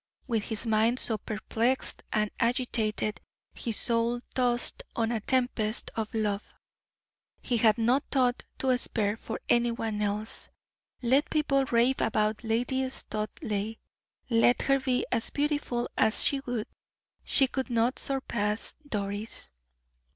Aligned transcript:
With 0.25 0.45
his 0.45 0.65
mind 0.65 0.97
so 0.97 1.19
perplexed 1.19 2.01
and 2.11 2.31
agitated, 2.39 3.21
his 3.53 3.77
soul 3.77 4.21
tossed 4.33 4.81
on 4.95 5.11
a 5.11 5.19
tempest 5.19 5.91
of 5.95 6.11
love, 6.15 6.43
he 7.43 7.57
had 7.57 7.77
no 7.77 8.01
thought 8.09 8.41
to 8.57 8.75
spare 8.79 9.15
for 9.15 9.39
any 9.47 9.69
one 9.69 10.01
else. 10.01 10.49
Let 11.03 11.29
people 11.29 11.65
rave 11.65 12.01
about 12.01 12.43
Lady 12.43 12.89
Studleigh, 12.89 13.75
let 14.27 14.63
her 14.63 14.79
be 14.79 15.05
as 15.11 15.29
beautiful 15.29 15.87
as 15.95 16.23
she 16.23 16.39
would, 16.47 16.65
she 17.23 17.45
could 17.45 17.69
not 17.69 17.99
surpass 17.99 18.73
Doris. 18.89 19.51